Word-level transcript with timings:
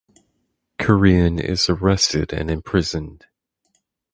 Kurien 0.79 1.39
is 1.39 1.69
arrested 1.69 2.33
and 2.33 2.49
imprisoned. 2.49 3.27